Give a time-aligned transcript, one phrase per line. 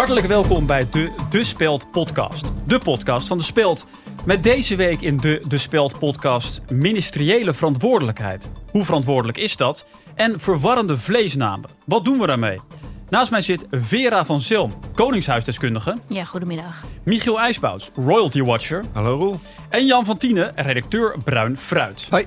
[0.00, 2.52] Hartelijk welkom bij de De Speld podcast.
[2.66, 3.86] De podcast van De Speld.
[4.24, 8.48] Met deze week in de De Speld podcast ministeriële verantwoordelijkheid.
[8.70, 9.86] Hoe verantwoordelijk is dat?
[10.14, 11.70] En verwarrende vleesnamen.
[11.84, 12.60] Wat doen we daarmee?
[13.08, 15.96] Naast mij zit Vera van Zilm, koningshuisdeskundige.
[16.08, 16.84] Ja, goedemiddag.
[17.02, 18.84] Michiel IJsbouts, royalty watcher.
[18.92, 19.40] Hallo Roel.
[19.68, 22.06] En Jan van Tienen, redacteur Bruin Fruit.
[22.10, 22.26] Hoi.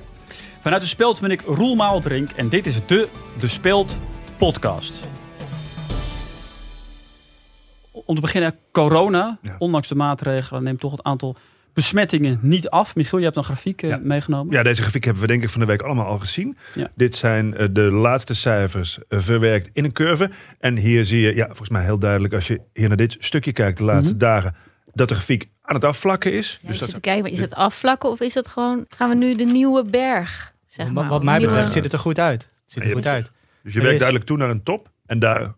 [0.60, 3.98] Vanuit De Speld ben ik Roel Maaldrink en dit is de De Speld
[4.36, 5.00] podcast.
[8.04, 9.38] Om te beginnen, corona.
[9.42, 9.56] Ja.
[9.58, 11.36] Ondanks de maatregelen neemt toch het aantal
[11.72, 12.94] besmettingen niet af.
[12.94, 14.00] Michiel, je hebt een grafiek eh, Ja.
[14.02, 14.52] meegenomen.
[14.54, 16.56] Ja, deze grafiek hebben we denk ik van de week allemaal al gezien.
[16.74, 16.90] Ja.
[16.94, 20.30] Dit zijn eh, de laatste cijfers eh, verwerkt in een curve.
[20.58, 23.52] En hier zie je, ja, volgens mij heel duidelijk als je hier naar dit stukje
[23.52, 24.18] kijkt de laatste Mhm.
[24.18, 24.54] dagen,
[24.92, 26.58] dat de grafiek aan het afvlakken is.
[26.62, 28.84] Ja, dus dat te kijken, maar is het afvlakken of is dat gewoon...
[28.88, 31.08] Gaan we nu de nieuwe berg, zeg maar?
[31.08, 32.42] Wat, mij nieuwe- betreft ziet het er goed uit.
[32.42, 33.32] Het ziet er goed uit.
[33.62, 35.54] dus je er werkt duidelijk toe naar een top en daar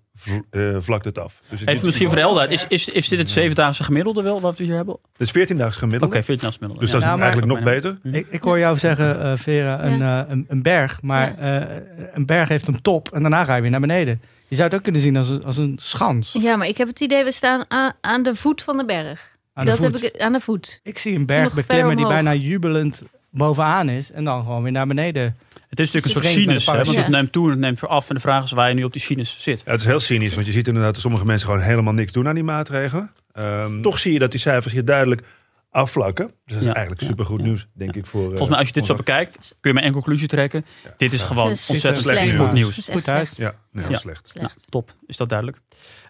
[0.51, 1.41] eh, vlakt het af.
[1.49, 2.53] Dus het Even misschien voor de helderheid.
[2.53, 4.95] Is, is, is dit het zevendaagse gemiddelde wel wat we hier hebben?
[4.95, 6.13] Oké, Het is 14 dagen gemiddeld.
[6.13, 6.83] 14 als gemiddelde.
[6.83, 7.99] Dus dat is Nou, eigenlijk nog beter.
[8.03, 8.15] Mhm.
[8.15, 11.03] Ik, ik hoor jou zeggen, eh, Vera, een, eh, een, een berg.
[11.03, 11.77] Maar eh,
[12.13, 14.21] een berg heeft een top en daarna ga je weer naar beneden.
[14.49, 16.33] Je zou het ook kunnen zien als een, als een schans.
[16.33, 19.35] Ja, maar ik heb het idee, we staan aan, aan de voet van de berg.
[19.55, 20.01] Aan de dat voet.
[20.01, 20.81] heb ik aan de voet.
[20.83, 24.13] Ik zie een berg beklimmen die bijna jubelend bovenaan is.
[24.13, 25.37] En dan gewoon weer naar beneden.
[25.69, 27.91] Het is natuurlijk een soort sinus, hè, want het neemt toe en het neemt weer
[27.91, 28.09] af.
[28.09, 29.63] En de vraag is waar je nu op die sinus zit.
[29.65, 32.13] Ja, het is heel cynisch, want je ziet inderdaad dat sommige mensen gewoon helemaal niks
[32.13, 33.11] doen aan die maatregelen.
[33.33, 35.23] Ehm, toch zie je dat die cijfers hier duidelijk
[35.71, 36.27] afvlakken.
[36.27, 37.45] Dus dat is Ja, eigenlijk ja, supergoed ja.
[37.45, 38.07] nieuws, denk ik.
[38.07, 40.67] Voor, Volgens mij als je dit zo bekijkt, kun je maar één conclusie trekken.
[40.97, 42.89] Dit is gewoon is ontzettend slecht goed nieuws.
[42.93, 43.35] Goed uit.
[43.37, 43.99] Ja, heel Ja.
[43.99, 44.31] slecht.
[44.31, 44.49] Slecht.
[44.55, 45.61] Nou, top, is dat duidelijk.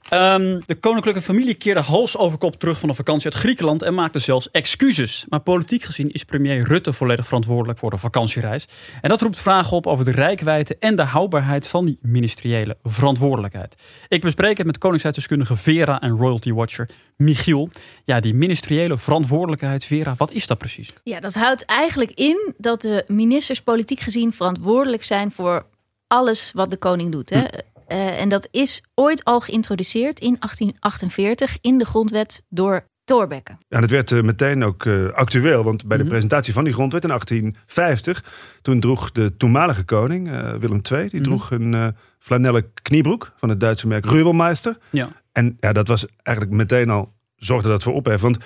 [0.09, 3.95] Ehm, de koninklijke familie keerde hals over kop terug van een vakantie uit Griekenland en
[3.95, 5.25] maakte zelfs excuses.
[5.29, 8.67] Maar politiek gezien is premier Rutte volledig verantwoordelijk voor de vakantiereis.
[9.01, 13.75] En dat roept vragen op over de rijkwijde en de houdbaarheid van die ministeriële verantwoordelijkheid.
[14.09, 17.69] Ik bespreek het met koningshuisdeskundige Vera en royalty watcher Michiel.
[18.05, 20.93] Ja, die ministeriële verantwoordelijkheid, Vera, wat is dat precies?
[21.03, 25.67] Ja, dat houdt eigenlijk in dat de ministers politiek gezien verantwoordelijk zijn voor
[26.07, 27.31] alles wat de koning doet.
[27.31, 27.45] Hè?
[27.87, 33.57] Eh, en dat is ooit al geïntroduceerd in 1848 in de grondwet door Thorbecke.
[33.69, 36.13] Ja, dat werd eh, meteen ook eh, actueel, want bij de Mhm.
[36.13, 38.25] presentatie van die grondwet in 1850,
[38.63, 41.29] toen droeg de toenmalige koning, eh, Willem II, die Mhm.
[41.29, 41.87] droeg een eh,
[42.19, 44.79] flanellen kniebroek van het Duitse merk Rubelmeister.
[44.91, 45.09] Ja.
[45.33, 48.39] En ja, dat was eigenlijk meteen al, zorgde dat voor ophef, want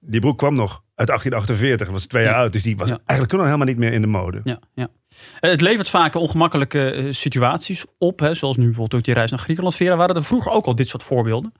[0.00, 2.38] die broek kwam nog uit 1848, was twee jaar Ja.
[2.38, 2.94] oud, dus die was Ja.
[2.96, 4.40] eigenlijk toen al helemaal niet meer in de mode.
[4.44, 4.88] Ja, ja.
[5.40, 9.30] Eh, Het levert vaak ongemakkelijke eh, situaties op, hè, zoals nu bijvoorbeeld ook die reis
[9.30, 9.76] naar Griekenland.
[9.76, 11.52] Vera, waren er vroeger ook al dit soort voorbeelden?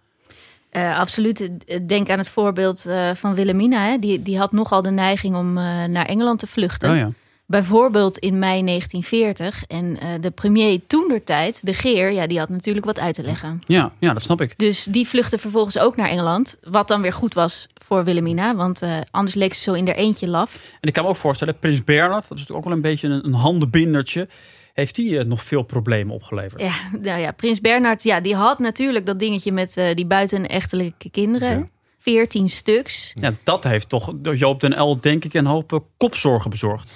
[0.70, 1.50] Eh, absoluut.
[1.88, 3.86] Denk aan het voorbeeld eh, van Wilhelmina.
[3.86, 3.98] Hè?
[3.98, 6.90] Die, die had nogal de neiging om eh, naar Engeland te vluchten.
[6.90, 7.10] Oh ja.
[7.54, 9.64] Bijvoorbeeld in mei 1940.
[9.64, 13.14] En eh, de premier toen der tijd, de Geer, ja, die had natuurlijk wat uit
[13.14, 13.62] te leggen.
[13.64, 14.58] Ja, ja, dat snap ik.
[14.58, 16.56] Dus die vluchtte vervolgens ook naar Engeland.
[16.62, 18.56] Wat dan weer goed was voor Wilhelmina.
[18.56, 20.54] Want eh, anders leek ze zo in haar eentje laf.
[20.80, 23.08] En ik kan me ook voorstellen, Prins Bernhard, dat is natuurlijk ook wel een beetje
[23.08, 24.28] een, een handenbindertje.
[24.72, 26.60] Heeft die eh, nog veel problemen opgeleverd?
[26.60, 31.10] Ja, nou ja, prins Bernhard, ja, die had natuurlijk dat dingetje met eh, die buitenechtelijke
[31.10, 31.58] kinderen.
[31.58, 31.68] Ja.
[31.98, 33.12] Veertien stuks.
[33.14, 36.92] Ja, dat heeft toch Joop den L denk ik een hoop kopzorgen bezorgd.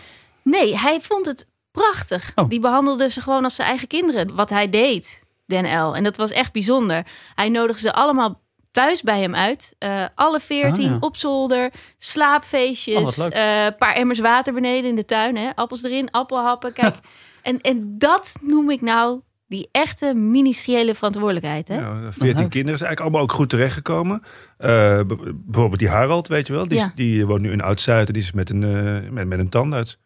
[0.50, 2.32] Nee, hij vond het prachtig.
[2.34, 2.48] Oh.
[2.48, 4.34] Die behandelde ze gewoon als zijn eigen kinderen.
[4.34, 5.96] Wat hij deed, Den L.
[5.96, 7.06] En dat was echt bijzonder.
[7.34, 9.74] Hij nodigde ze allemaal thuis bij hem uit.
[9.78, 10.96] Eh, alle veertien Ah, ja.
[11.00, 13.32] op zolder, Oh, slaapfeestjes, wat leuk.
[13.32, 15.36] eh, een paar emmers water beneden in de tuin.
[15.36, 15.50] Hè?
[15.54, 16.72] Appels erin, appelhappen.
[16.72, 16.94] Kijk,
[17.42, 21.68] en, en dat noem ik nou die echte ministeriële verantwoordelijkheid.
[21.68, 21.74] Hè?
[21.78, 22.34] Ja, 14 leuk.
[22.36, 24.22] kinderen is eigenlijk allemaal ook goed terechtgekomen.
[24.58, 25.00] Eh,
[25.34, 26.68] bijvoorbeeld die Harald, weet je wel.
[26.68, 28.06] Die, is- die woont nu in Oud-Zuid.
[28.12, 29.98] Die is met een, eh, met, met een tandarts.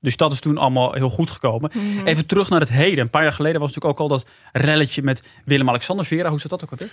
[0.00, 1.70] Dus dat is toen allemaal heel goed gekomen.
[1.74, 2.06] Mhm.
[2.06, 2.98] Even terug naar het heden.
[2.98, 6.04] Een paar jaar geleden was natuurlijk ook al dat relletje met Willem-Alexander.
[6.04, 6.90] Vera, hoe zat dat ook alweer?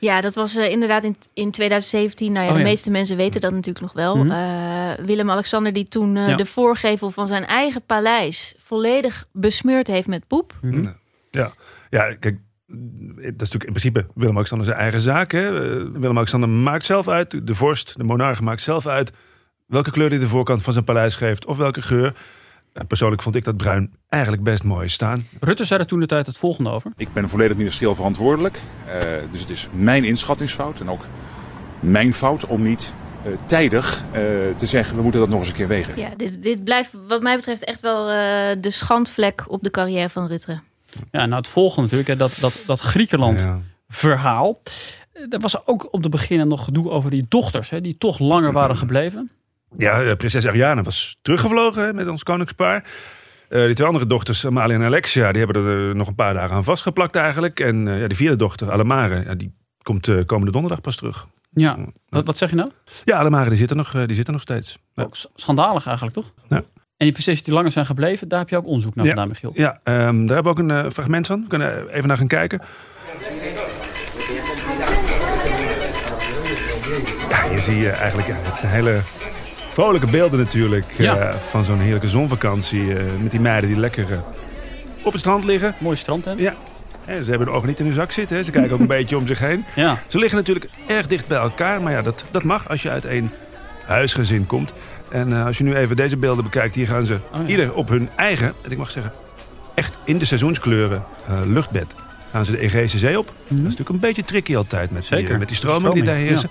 [0.00, 2.32] Ja, dat was eh, inderdaad in, in 2017.
[2.32, 2.68] Nou ja, Oh, de ja.
[2.68, 4.16] meeste mensen weten dat natuurlijk nog wel.
[4.16, 4.30] Mhm.
[4.30, 6.36] Eh, Willem-Alexander die toen eh, Ja.
[6.36, 10.54] de voorgevel van zijn eigen paleis volledig besmeurd heeft met poep.
[10.62, 10.88] Mhm.
[11.30, 11.52] Ja,
[11.90, 15.32] ja kijk, dat is natuurlijk in principe Willem-Alexander zijn eigen zaak.
[15.32, 15.50] Hè?
[15.92, 19.12] Willem-Alexander maakt zelf uit, de vorst, de monarch maakt zelf uit...
[19.66, 22.14] welke kleur hij de voorkant van zijn paleis geeft of welke geur.
[22.78, 25.26] En persoonlijk vond ik dat bruin eigenlijk best mooi staan.
[25.40, 26.92] Rutte zei er toen de tijd het volgende over.
[26.96, 28.60] Ik ben volledig ministerieel verantwoordelijk.
[28.86, 31.04] Eh, dus het is mijn inschattingsfout en ook
[31.80, 32.92] mijn fout om niet
[33.24, 34.20] eh, tijdig eh,
[34.56, 34.96] te zeggen...
[34.96, 35.98] we moeten dat nog eens een keer wegen.
[36.00, 38.16] Ja, dit, dit blijft wat mij betreft echt wel eh,
[38.62, 40.60] de schandvlek op de carrière van Rutte.
[41.10, 43.60] Ja, nou het volgende natuurlijk, hè, dat, dat, dat Griekenland Ja.
[43.88, 44.60] verhaal.
[45.12, 48.18] Eh, Er was ook om te beginnen nog gedoe over die dochters, hè, die toch
[48.18, 49.30] langer waren gebleven.
[49.76, 52.84] Ja, eh, prinses Ariane was teruggevlogen met ons koningspaar.
[53.48, 56.34] Eh, die twee andere dochters, Amalia en Alexia, die hebben er eh, nog een paar
[56.34, 57.60] dagen aan vastgeplakt eigenlijk.
[57.60, 61.26] En ja, die vierde dochter, Alamare, ja, die komt komende donderdag pas terug.
[61.50, 61.76] Ja,
[62.08, 62.70] wat, wat zeg je nou?
[63.04, 64.78] Ja, Alemare die zit er nog, die zit er nog steeds.
[64.94, 65.02] Ja.
[65.02, 66.32] Ook schandalig eigenlijk, toch?
[66.48, 66.56] Ja.
[66.56, 69.10] En die processies die langer zijn gebleven, daar heb je ook onderzoek naar Ja.
[69.10, 69.50] gedaan, Michiel.
[69.54, 71.42] Ja, ehm, daar hebben we ook een fragment van.
[71.42, 72.60] We kunnen even naar gaan kijken.
[77.28, 79.00] Ja, je eigenlijk, ja, het zijn hele
[79.72, 80.86] vrolijke beelden natuurlijk.
[80.90, 81.32] eh, Ja.
[81.38, 82.94] van zo'n heerlijke zonvakantie.
[82.98, 84.18] eh, met die meiden die lekker eh,
[85.02, 85.74] op het strand liggen.
[85.78, 86.32] Mooi strand, hè?
[86.36, 86.54] Ja.
[87.06, 88.36] Ze hebben de ogen niet in hun zak zitten.
[88.36, 88.42] Hè.
[88.42, 89.64] Ze kijken ook een beetje om zich heen.
[89.74, 89.98] Ja.
[90.06, 91.82] Ze liggen natuurlijk erg dicht bij elkaar.
[91.82, 93.30] Maar ja, dat, dat mag als je uit één
[93.86, 94.72] huisgezin komt.
[95.10, 97.46] En als je nu even deze beelden bekijkt, hier gaan ze Oh ja.
[97.46, 99.12] ieder op hun eigen, en ik mag zeggen,
[99.74, 101.02] echt in de seizoenskleuren
[101.44, 101.94] luchtbed.
[102.32, 103.26] Gaan ze de Egeïsche Zee op.
[103.26, 106.28] Dat is natuurlijk een beetje tricky altijd met, die, met die stromingen die daar Stroming,
[106.40, 106.50] heersen.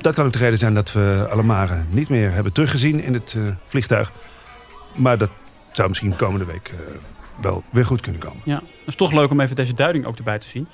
[0.00, 3.34] Dat kan ook de reden zijn dat we Alamare niet meer hebben teruggezien in het
[3.36, 4.12] eh, vliegtuig.
[4.94, 5.30] Maar dat
[5.72, 6.78] zou misschien komende week eh,
[7.42, 8.42] wel weer goed kunnen komen.
[8.44, 10.66] Ja, het is toch leuk om even deze duiding ook erbij te zien.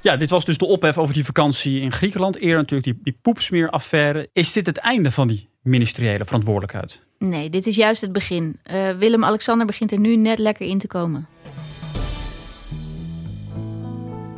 [0.00, 2.36] Ja, dit was dus de ophef over die vakantie in Griekenland.
[2.36, 4.28] Eerder natuurlijk die, die poepsmeeraffaire.
[4.32, 7.04] Is dit het einde van die ministeriële verantwoordelijkheid?
[7.18, 8.58] Nee, dit is juist het begin.
[8.62, 11.26] Eh, Willem-Alexander begint er nu net lekker in te komen.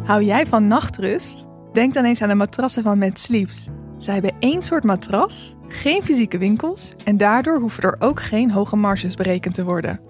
[0.04, 1.44] Hou jij van nachtrust?
[1.72, 3.66] Denk dan eens aan de matrassen van Mad Sleeps.
[3.98, 8.76] Zij hebben één soort matras, geen fysieke winkels en daardoor hoeven er ook geen hoge
[8.76, 10.00] marges berekend te worden.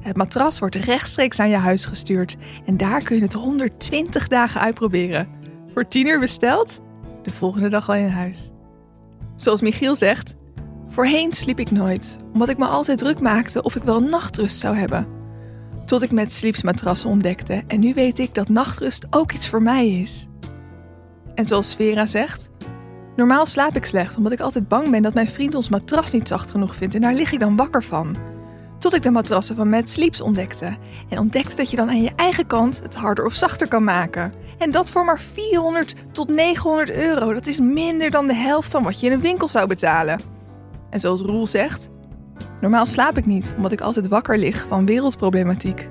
[0.00, 2.36] Het matras wordt rechtstreeks naar je huis gestuurd
[2.66, 5.28] en daar kun je het 120 dagen uitproberen.
[5.74, 6.80] Voor 10 uur besteld,
[7.22, 8.50] de volgende dag al in huis.
[9.36, 10.34] Zoals Michiel zegt,
[10.88, 14.76] voorheen sliep ik nooit, omdat ik me altijd druk maakte of ik wel nachtrust zou
[14.76, 15.06] hebben.
[15.86, 19.62] Tot ik met Sleeps matrassen ontdekte en nu weet ik dat nachtrust ook iets voor
[19.62, 20.26] mij is.
[21.34, 22.50] En zoals Vera zegt,
[23.18, 26.28] normaal slaap ik slecht omdat ik altijd bang ben dat mijn vriend ons matras niet
[26.28, 28.16] zacht genoeg vindt en daar lig ik dan wakker van.
[28.78, 30.76] Tot ik de matrassen van Mad Sleeps ontdekte
[31.08, 34.32] en ontdekte dat je dan aan je eigen kant het harder of zachter kan maken.
[34.58, 37.32] En dat voor maar 400 tot 900 euro.
[37.32, 40.20] Dat is minder dan de helft van wat je in een winkel zou betalen.
[40.90, 41.90] En zoals Roel zegt,
[42.60, 45.88] normaal slaap ik niet omdat ik altijd wakker lig van wereldproblematiek.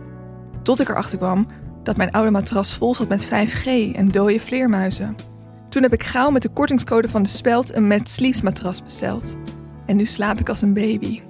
[0.64, 1.48] Tot ik erachter kwam
[1.84, 5.16] dat mijn oude matras vol zat met 5G en dode vleermuizen.
[5.70, 9.38] Toen heb ik gauw met de kortingscode van de Speld een Mad Sleeps matras besteld.
[9.86, 11.22] En nu slaap ik als een baby.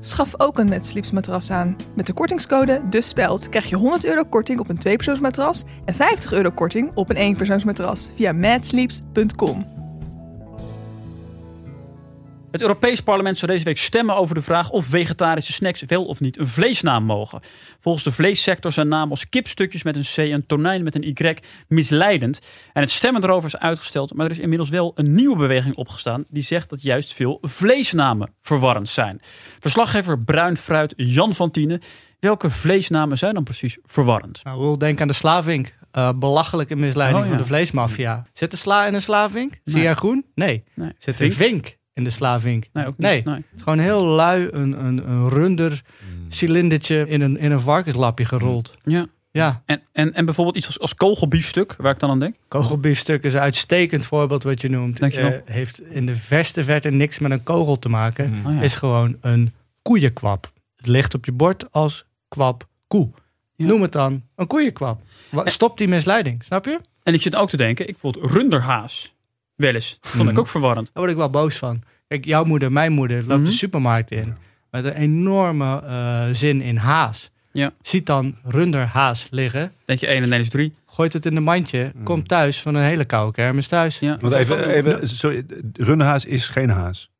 [0.00, 1.76] Schaf ook een Mad Sleeps matras aan.
[1.94, 6.32] Met de kortingscode De Speld krijg je 100 euro korting op een tweepersoonsmatras en 50
[6.32, 9.77] euro korting op een eenpersoonsmatras via madsleeps.com.
[12.50, 16.20] Het Europees Parlement zou deze week stemmen over de vraag of vegetarische snacks wel of
[16.20, 17.40] niet een vleesnaam mogen.
[17.80, 21.36] Volgens de vleessector zijn namen als kipstukjes met een C en tonijn met een Y
[21.68, 22.38] misleidend.
[22.72, 26.24] En het stemmen erover is uitgesteld, maar er is inmiddels wel een nieuwe beweging opgestaan
[26.28, 29.20] die zegt dat juist veel vleesnamen verwarrend zijn.
[29.58, 31.80] Verslaggever Bruin Fruit Jan van Tienen,
[32.20, 34.40] welke vleesnamen zijn dan precies verwarrend?
[34.44, 35.76] Nou, Roel, denk aan de slavink.
[35.90, 37.30] Eh, belachelijke misleiding Oh, ja.
[37.34, 38.26] van de vleesmafia.
[38.32, 39.60] Zit er sla in een slavink?
[39.64, 40.24] Zie jij groen?
[40.34, 40.64] Nee.
[40.74, 41.76] Nee, Zit er vink?
[41.98, 42.64] In de slavink?
[42.72, 43.06] Nee, ook niet.
[43.06, 43.22] Nee.
[43.24, 43.34] Nee.
[43.34, 45.82] Het is gewoon heel lui een, een, een runder
[46.28, 48.74] cilindertje in een, in een varkenslapje gerold.
[48.84, 49.06] Ja.
[49.30, 52.34] Ja, En, en, en bijvoorbeeld iets als, als kogelbiefstuk, waar ik dan aan denk.
[52.48, 54.98] kogelbiefstuk is een uitstekend voorbeeld wat je noemt.
[54.98, 55.30] Dankjewel.
[55.32, 58.30] Eh, heeft in de verste verte niks met een kogel te maken.
[58.32, 58.46] Mm.
[58.46, 58.60] Oh ja.
[58.60, 59.52] Is gewoon een
[59.82, 60.52] koeienkwap.
[60.76, 63.10] Het ligt op je bord als kwap koe.
[63.56, 63.66] Ja.
[63.66, 65.00] Noem het dan een koeienkwap.
[65.30, 66.80] Wa- Stop die misleiding, snap je?
[67.02, 69.14] En ik zit ook te denken, ik bijvoorbeeld runderhaas.
[69.54, 69.98] Wel eens.
[70.00, 70.86] Vond ik ook verwarrend.
[70.86, 71.82] Daar word ik wel boos van.
[72.08, 73.44] Kijk, jouw moeder, mijn moeder, loopt Mhm.
[73.44, 74.36] de supermarkt in.
[74.70, 77.30] Met een enorme eh, zin in haas.
[77.52, 77.72] Ja.
[77.82, 79.72] Ziet dan runderhaas liggen.
[79.84, 80.72] Denk je 1 en 1 is 3.
[80.86, 81.92] Gooit het in de mandje.
[82.04, 83.98] Komt thuis van een hele koude kermis thuis.
[83.98, 84.16] Ja.
[84.20, 87.10] Want even, even sorry, runderhaas is geen haas.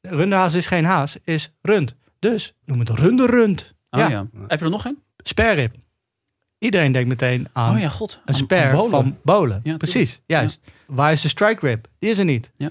[0.00, 1.94] Runderhaas is geen haas, is rund.
[2.18, 3.74] Dus noem het runderrund.
[3.90, 4.08] Oh, ja.
[4.08, 4.26] ja.
[4.46, 4.98] Heb je er nog een?
[5.16, 5.74] Sperrib.
[6.58, 8.20] Iedereen denkt meteen aan oh ja, god.
[8.24, 9.60] een sper van bolen.
[9.62, 10.60] Ja, Precies, juist.
[10.86, 11.86] Waar is de strike rib?
[11.98, 12.50] Die is er niet.
[12.56, 12.70] Ja.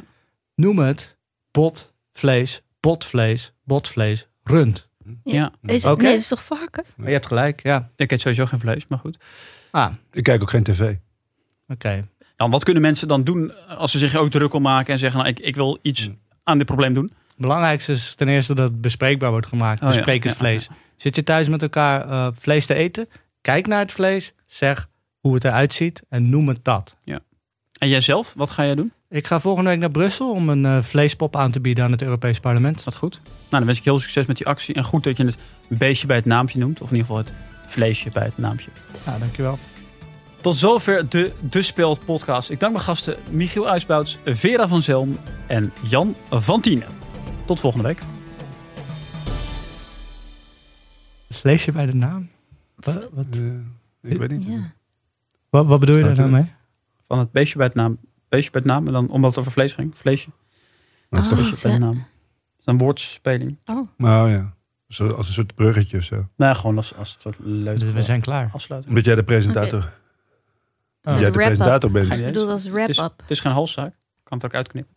[0.55, 1.17] Noem het
[1.51, 4.89] botvlees, botvlees, botvlees, rund.
[5.23, 5.51] Ja.
[5.61, 6.01] Is, Oké.
[6.01, 6.83] Nee, dat is toch varken?
[6.95, 7.89] Maar je hebt gelijk, ja.
[7.95, 9.17] Ik eet sowieso geen vlees, maar goed.
[9.71, 10.95] Ah, Ik kijk ook geen tv.
[11.67, 12.07] oké.
[12.37, 15.19] Ja, wat kunnen mensen dan doen als ze zich ook druk om maken en zeggen,
[15.19, 16.19] nou, ik, ik wil iets Hmm.
[16.43, 17.03] aan dit probleem doen?
[17.27, 19.81] Het belangrijkste is ten eerste dat het bespreekbaar wordt gemaakt.
[19.81, 20.69] Oh ja, Bespreek het ja, vlees.
[20.97, 23.09] Zit je thuis met elkaar eh, vlees te eten?
[23.41, 24.33] Kijk naar het vlees.
[24.45, 24.89] Zeg
[25.19, 26.97] hoe het eruit ziet en noem het dat.
[27.79, 28.91] En jij zelf, wat ga jij doen?
[29.09, 32.01] Ik ga volgende week naar Brussel om een eh, vleespop aan te bieden aan het
[32.01, 32.83] Europees Parlement.
[32.83, 33.21] Wat goed.
[33.23, 34.75] Nou, dan wens ik je heel veel succes met die actie.
[34.75, 35.37] En goed dat je het
[35.69, 36.81] beestje bij het naampje noemt.
[36.81, 37.33] Of in ieder geval het
[37.67, 38.71] vleesje bij het naampje.
[39.05, 39.59] Ja, dankjewel.
[40.41, 42.49] Tot zover de De Speld podcast.
[42.49, 46.87] Ik dank mijn gasten Michiel Uisbouts, Vera van Zelm en Jan van Tienen.
[47.45, 47.99] Tot volgende week.
[51.29, 52.29] Vleesje bij de naam?
[52.75, 54.45] Wat, wat, Eh, ik weet niet.
[54.45, 54.73] Ja.
[55.49, 56.51] wat, wat bedoel je daar nou mee?
[57.07, 57.97] Van het beestje bij het naam.
[58.29, 58.87] Beestje bij het naam.
[58.87, 59.97] En dan omdat het over vlees ging.
[59.97, 60.29] Vleesje.
[61.09, 61.37] Dat is Oh.
[61.37, 61.85] toch, Beestje bij ja.
[61.85, 61.95] het naam.
[62.03, 63.57] Dat is een woordspeling.
[63.65, 64.53] Oh, nou ja,
[64.87, 66.27] zo, als een soort bruggetje of zo.
[66.35, 67.79] Nou, gewoon als, als een soort leuk.
[67.79, 68.49] Dus we zijn klaar.
[68.53, 68.89] afsluiten.
[68.89, 69.93] Omdat jij de presentator,
[71.01, 72.13] Een jij de presentator bent.
[72.13, 73.19] Ik bedoel Het is, wrap-up.
[73.21, 73.93] het is geen halszaak.
[73.93, 74.95] Ik kan het ook uitknippen.